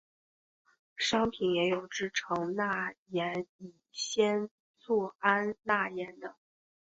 [0.97, 6.35] 商品也有制成钠盐乙酰唑胺钠盐的。